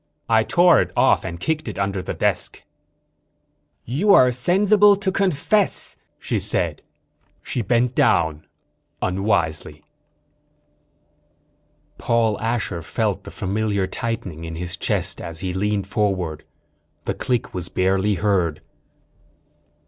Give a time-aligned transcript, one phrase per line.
[0.27, 2.63] "I tore it off and kicked it under the desk."
[3.85, 6.81] "You are sensible to confess," she said.
[7.43, 8.47] She bent down,
[9.03, 9.83] unwisely.
[11.99, 16.45] _Paul Asher felt the familiar tightening in his chest as he leaned forward.
[17.05, 18.63] The click was barely heard.